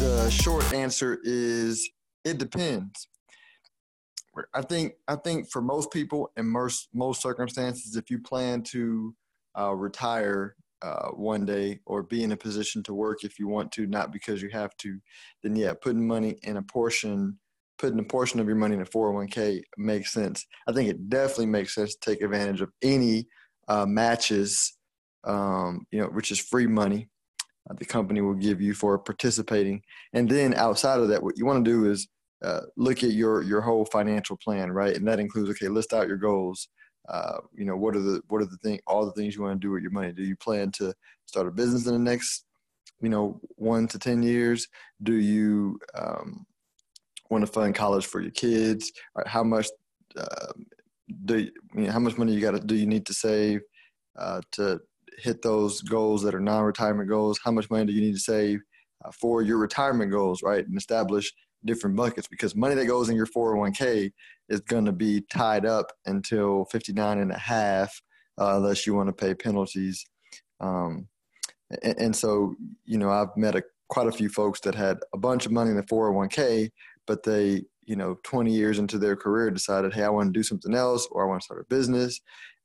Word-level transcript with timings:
the 0.00 0.30
short 0.30 0.72
answer 0.72 1.18
is 1.24 1.90
it 2.24 2.38
depends. 2.38 3.06
I 4.54 4.62
think 4.62 4.94
I 5.06 5.16
think 5.16 5.50
for 5.50 5.60
most 5.60 5.92
people 5.92 6.30
in 6.38 6.46
most 6.46 6.88
most 6.94 7.20
circumstances, 7.20 7.96
if 7.96 8.10
you 8.10 8.18
plan 8.18 8.62
to 8.62 9.14
uh, 9.58 9.74
retire 9.74 10.56
uh, 10.80 11.08
one 11.08 11.44
day 11.44 11.80
or 11.84 12.02
be 12.02 12.24
in 12.24 12.32
a 12.32 12.36
position 12.36 12.82
to 12.84 12.94
work 12.94 13.24
if 13.24 13.38
you 13.38 13.46
want 13.46 13.72
to, 13.72 13.86
not 13.86 14.10
because 14.10 14.40
you 14.40 14.48
have 14.48 14.74
to, 14.78 14.98
then 15.42 15.54
yeah, 15.54 15.74
putting 15.74 16.06
money 16.06 16.38
in 16.44 16.56
a 16.56 16.62
portion, 16.62 17.38
putting 17.78 17.98
a 17.98 18.04
portion 18.04 18.40
of 18.40 18.46
your 18.46 18.56
money 18.56 18.76
in 18.76 18.80
a 18.80 18.86
401k 18.86 19.60
makes 19.76 20.14
sense. 20.14 20.46
I 20.66 20.72
think 20.72 20.88
it 20.88 21.10
definitely 21.10 21.46
makes 21.46 21.74
sense 21.74 21.94
to 21.94 22.10
take 22.10 22.22
advantage 22.22 22.62
of 22.62 22.70
any 22.80 23.26
uh, 23.68 23.84
matches, 23.84 24.78
um, 25.24 25.84
you 25.90 26.00
know, 26.00 26.06
which 26.06 26.30
is 26.30 26.38
free 26.38 26.66
money 26.66 27.09
the 27.78 27.84
company 27.84 28.20
will 28.20 28.34
give 28.34 28.60
you 28.60 28.74
for 28.74 28.98
participating. 28.98 29.82
And 30.12 30.28
then 30.28 30.54
outside 30.54 31.00
of 31.00 31.08
that, 31.08 31.22
what 31.22 31.38
you 31.38 31.46
want 31.46 31.64
to 31.64 31.70
do 31.70 31.90
is 31.90 32.08
uh, 32.42 32.62
look 32.76 33.02
at 33.04 33.12
your 33.12 33.42
your 33.42 33.60
whole 33.60 33.84
financial 33.84 34.36
plan, 34.36 34.70
right? 34.72 34.96
And 34.96 35.06
that 35.06 35.20
includes 35.20 35.50
okay, 35.50 35.68
list 35.68 35.92
out 35.92 36.08
your 36.08 36.16
goals. 36.16 36.68
Uh, 37.08 37.38
you 37.54 37.64
know, 37.64 37.76
what 37.76 37.96
are 37.96 38.00
the 38.00 38.22
what 38.28 38.40
are 38.40 38.46
the 38.46 38.56
thing 38.58 38.80
all 38.86 39.04
the 39.04 39.12
things 39.12 39.34
you 39.34 39.42
want 39.42 39.60
to 39.60 39.66
do 39.66 39.70
with 39.72 39.82
your 39.82 39.92
money? 39.92 40.12
Do 40.12 40.22
you 40.22 40.36
plan 40.36 40.70
to 40.72 40.94
start 41.26 41.46
a 41.46 41.50
business 41.50 41.86
in 41.86 41.92
the 41.92 41.98
next, 41.98 42.44
you 43.00 43.08
know, 43.08 43.40
one 43.56 43.86
to 43.88 43.98
ten 43.98 44.22
years? 44.22 44.66
Do 45.02 45.14
you 45.14 45.78
um, 45.94 46.46
want 47.28 47.44
to 47.44 47.52
fund 47.52 47.74
college 47.74 48.06
for 48.06 48.20
your 48.20 48.30
kids? 48.30 48.90
Right, 49.14 49.26
how 49.26 49.42
much 49.42 49.68
uh, 50.16 50.52
do 51.24 51.38
you, 51.38 51.50
you 51.74 51.82
know, 51.82 51.92
how 51.92 51.98
much 51.98 52.16
money 52.16 52.32
you 52.32 52.40
got 52.40 52.52
to 52.52 52.60
do 52.60 52.74
you 52.74 52.86
need 52.86 53.06
to 53.06 53.14
save 53.14 53.60
uh, 54.16 54.40
to 54.52 54.80
hit 55.20 55.42
those 55.42 55.82
goals 55.82 56.22
that 56.22 56.34
are 56.34 56.40
non-retirement 56.40 57.08
goals? 57.08 57.38
How 57.42 57.50
much 57.50 57.70
money 57.70 57.86
do 57.86 57.92
you 57.92 58.00
need 58.00 58.14
to 58.14 58.20
save 58.20 58.60
uh, 59.04 59.10
for 59.12 59.42
your 59.42 59.58
retirement 59.58 60.10
goals, 60.10 60.42
right? 60.42 60.66
And 60.66 60.76
establish 60.76 61.32
different 61.64 61.96
buckets 61.96 62.26
because 62.28 62.54
money 62.54 62.74
that 62.74 62.86
goes 62.86 63.08
in 63.08 63.16
your 63.16 63.26
401k 63.26 64.12
is 64.48 64.60
going 64.60 64.86
to 64.86 64.92
be 64.92 65.22
tied 65.32 65.66
up 65.66 65.92
until 66.06 66.64
59 66.66 67.18
and 67.18 67.32
a 67.32 67.38
half 67.38 68.00
uh, 68.38 68.56
unless 68.56 68.86
you 68.86 68.94
want 68.94 69.08
to 69.08 69.12
pay 69.12 69.34
penalties. 69.34 70.04
Um, 70.60 71.08
and, 71.82 71.98
and, 71.98 72.16
so, 72.16 72.54
you 72.84 72.98
know, 72.98 73.10
I've 73.10 73.36
met 73.36 73.54
a, 73.54 73.62
quite 73.88 74.06
a 74.06 74.12
few 74.12 74.28
folks 74.28 74.60
that 74.60 74.74
had 74.74 74.98
a 75.12 75.18
bunch 75.18 75.46
of 75.46 75.52
money 75.52 75.70
in 75.70 75.76
the 75.76 75.82
401k, 75.82 76.70
but 77.06 77.22
they, 77.22 77.64
you 77.84 77.96
know, 77.96 78.18
20 78.24 78.52
years 78.52 78.78
into 78.78 78.98
their 78.98 79.16
career 79.16 79.50
decided, 79.50 79.92
hey, 79.92 80.04
I 80.04 80.08
want 80.08 80.32
to 80.32 80.38
do 80.38 80.42
something 80.42 80.74
else 80.74 81.06
or 81.10 81.24
I 81.24 81.28
want 81.28 81.40
to 81.40 81.44
start 81.44 81.60
a 81.60 81.74
business. 81.74 82.20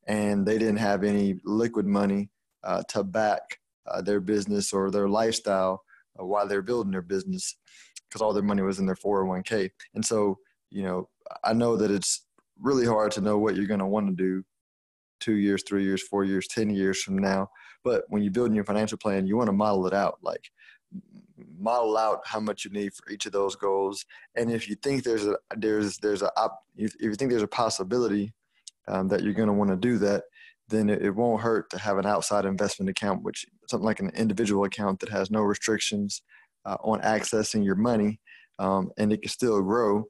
And 0.08 0.46
they 0.46 0.58
didn't 0.58 0.78
have 0.78 1.04
any 1.04 1.40
liquid 1.44 1.86
money 1.86 2.30
uh, 2.66 2.84
to 2.90 3.04
back 3.04 3.42
uh, 3.88 4.02
their 4.02 4.20
business 4.20 4.74
or 4.74 4.92
their 4.92 5.08
lifestyle 5.08 5.84
uh, 6.20 6.26
while 6.26 6.48
they're 6.48 6.62
building 6.62 6.92
their 6.92 7.02
business 7.02 7.58
because 8.10 8.22
all 8.22 8.34
their 8.34 8.44
money 8.44 8.62
was 8.62 8.80
in 8.80 8.86
their 8.86 8.96
401k. 8.96 9.70
And 9.94 10.06
so, 10.06 10.38
you 10.72 10.84
know, 10.84 11.10
I 11.44 11.54
know 11.54 11.76
that 11.78 11.92
it's 11.92 12.26
really 12.60 12.86
hard 12.86 13.12
to 13.14 13.22
know 13.22 13.38
what 13.38 13.56
you're 13.56 13.68
going 13.68 13.80
to 13.80 13.86
want 13.86 14.08
to 14.08 14.14
do 14.14 14.44
two 15.20 15.36
years, 15.36 15.64
three 15.68 15.84
years, 15.84 16.06
four 16.08 16.24
years, 16.24 16.48
10 16.48 16.70
years 16.70 17.02
from 17.02 17.18
now. 17.18 17.50
But 17.84 18.04
when 18.10 18.24
you're 18.24 18.32
building 18.32 18.56
your 18.56 18.66
financial 18.66 18.98
plan, 18.98 19.28
you 19.28 19.38
want 19.38 19.48
to 19.48 19.54
model 19.54 19.88
it 19.88 19.94
out. 19.94 20.20
Like, 20.22 20.50
model 21.58 21.98
out 21.98 22.22
how 22.26 22.40
much 22.40 22.66
you 22.66 22.72
need 22.72 22.94
for 22.94 23.10
each 23.12 23.26
of 23.26 23.32
those 23.32 23.56
goals. 23.56 24.06
And 24.36 24.52
if 24.52 24.70
you 24.70 24.76
think 24.76 25.04
there's 25.04 25.26
a 25.26 25.36
there's 25.58 25.98
there's 25.98 26.22
a 26.22 26.32
if 26.76 26.94
you 27.00 27.16
think 27.16 27.32
there's 27.32 27.44
a 27.44 27.48
possibility 27.48 28.34
um, 28.88 29.08
that 29.10 29.24
you're 29.24 29.34
going 29.34 29.48
to 29.48 29.54
want 29.54 29.70
to 29.70 29.76
do 29.76 29.98
that, 30.00 30.24
then 30.70 30.90
it, 30.90 31.16
won't 31.16 31.42
hurt 31.42 31.70
to 31.70 31.78
have 31.78 31.98
an 31.98 32.06
outside 32.06 32.46
investment 32.46 32.90
account, 32.90 33.24
which 33.24 33.46
something 33.70 33.86
like 33.86 34.00
an 34.00 34.12
individual 34.16 34.64
account 34.64 35.00
that 35.00 35.10
has 35.10 35.30
no 35.30 35.42
restrictions 35.42 36.22
uh, 36.66 36.78
on 36.84 37.02
accessing 37.02 37.64
your 37.64 37.76
money, 37.76 38.20
um, 38.60 38.90
and 38.98 39.14
it 39.14 39.22
can 39.22 39.30
still 39.30 39.62
grow 39.62 40.06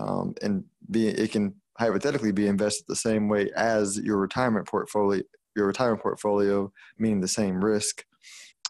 um, 0.00 0.34
and 0.42 0.64
be 0.90 1.08
it 1.08 1.30
can 1.30 1.54
hypothetically 1.78 2.32
be 2.32 2.46
invested 2.46 2.84
the 2.86 2.96
same 2.96 3.28
way 3.28 3.50
as 3.56 3.98
your 3.98 4.18
retirement 4.18 4.66
portfolio. 4.66 5.22
Your 5.56 5.66
retirement 5.66 6.02
portfolio, 6.02 6.72
meaning 6.98 7.20
the 7.20 7.28
same 7.28 7.62
risk 7.62 8.04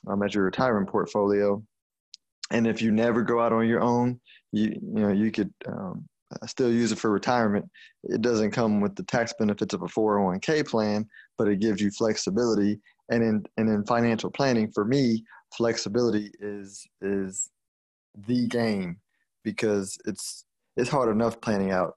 um, 0.06 0.22
as 0.22 0.34
your 0.34 0.44
retirement 0.44 0.88
portfolio. 0.88 1.62
And 2.50 2.66
if 2.66 2.80
you 2.80 2.90
never 2.90 3.22
go 3.22 3.38
out 3.38 3.52
on 3.52 3.68
your 3.68 3.82
own, 3.82 4.18
you 4.50 4.68
you 4.82 5.00
know 5.00 5.12
you 5.12 5.30
could 5.30 5.52
um, 5.66 6.08
still 6.46 6.72
use 6.72 6.90
it 6.90 6.98
for 6.98 7.10
retirement. 7.10 7.68
It 8.04 8.22
doesn't 8.22 8.52
come 8.52 8.80
with 8.80 8.96
the 8.96 9.02
tax 9.04 9.34
benefits 9.38 9.74
of 9.74 9.82
a 9.82 9.86
401k 9.86 10.66
plan, 10.66 11.06
but 11.40 11.48
it 11.48 11.58
gives 11.58 11.80
you 11.80 11.90
flexibility. 11.90 12.78
And 13.08 13.22
in 13.22 13.44
and 13.56 13.70
in 13.70 13.82
financial 13.86 14.30
planning, 14.30 14.70
for 14.72 14.84
me, 14.84 15.24
flexibility 15.56 16.30
is 16.38 16.86
is 17.00 17.48
the 18.26 18.46
game 18.48 18.98
because 19.42 19.96
it's 20.04 20.44
it's 20.76 20.90
hard 20.90 21.08
enough 21.08 21.40
planning 21.40 21.70
out 21.70 21.94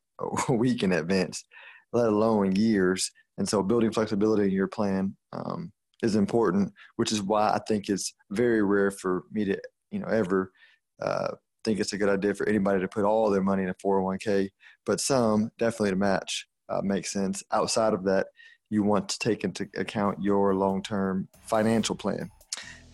a 0.48 0.54
week 0.54 0.82
in 0.82 0.94
advance, 0.94 1.44
let 1.92 2.08
alone 2.08 2.56
years. 2.56 3.12
And 3.38 3.50
so, 3.50 3.62
building 3.62 3.92
flexibility 3.92 4.46
in 4.46 4.52
your 4.52 4.70
plan 4.70 5.14
um, 5.34 5.74
is 6.02 6.16
important, 6.16 6.72
which 6.96 7.12
is 7.12 7.22
why 7.22 7.50
I 7.50 7.60
think 7.68 7.90
it's 7.90 8.14
very 8.32 8.64
rare 8.64 8.92
for 8.92 9.24
me 9.30 9.44
to 9.44 9.60
you 9.92 10.00
know 10.00 10.08
ever 10.08 10.54
uh, 11.02 11.32
think 11.66 11.82
it's 11.82 11.92
a 11.92 11.98
good 11.98 12.08
idea 12.08 12.34
for 12.34 12.48
anybody 12.48 12.80
to 12.80 12.88
put 12.88 13.04
all 13.04 13.30
their 13.30 13.44
money 13.44 13.64
in 13.64 13.70
a 13.70 13.76
401k, 13.76 14.52
but 14.86 15.02
some 15.02 15.52
definitely 15.60 15.90
to 15.90 15.98
match 15.98 16.48
uh, 16.70 16.80
makes 16.82 17.12
sense. 17.12 17.44
Outside 17.52 17.94
of 17.94 18.06
that, 18.06 18.28
you 18.74 18.82
want 18.82 19.08
to 19.08 19.20
take 19.20 19.44
into 19.44 19.70
account 19.78 20.22
your 20.22 20.56
long-term 20.56 21.28
financial 21.44 21.96
plan. 21.96 22.32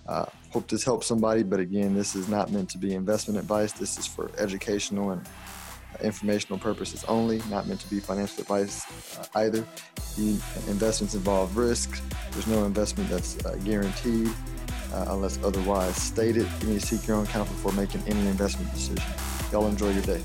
Uh, 0.06 0.26
hope 0.52 0.68
this 0.68 0.84
helps 0.84 1.08
somebody, 1.08 1.42
but 1.42 1.60
again, 1.60 1.94
this 1.96 2.16
is 2.16 2.28
not 2.28 2.52
meant 2.52 2.70
to 2.70 2.78
be 2.78 2.94
investment 2.94 3.40
advice. 3.40 3.72
This 3.72 3.98
is 3.98 4.06
for 4.06 4.30
educational 4.38 5.12
and 5.12 5.26
informational 6.02 6.60
purposes 6.60 7.06
only, 7.08 7.42
not 7.50 7.68
meant 7.68 7.80
to 7.80 7.90
be 7.90 8.00
financial 8.00 8.42
advice 8.42 8.86
uh, 9.18 9.26
either. 9.36 9.66
The 10.18 10.32
investments 10.68 11.14
involve 11.16 11.56
risk. 11.56 12.02
There's 12.32 12.48
no 12.48 12.66
investment 12.66 13.10
that's 13.10 13.44
uh, 13.46 13.56
guaranteed 13.64 14.30
uh, 14.94 15.06
unless 15.10 15.42
otherwise 15.44 15.96
stated. 15.96 16.48
You 16.62 16.68
need 16.70 16.82
to 16.82 16.86
seek 16.86 17.08
your 17.08 17.18
own 17.18 17.28
counsel 17.28 17.56
before 17.56 17.72
making 17.74 18.02
any 18.08 18.28
investment 18.28 18.72
decision. 18.74 19.04
Y'all 19.52 19.68
enjoy 19.68 19.92
your 19.92 20.04
day. 20.04 20.22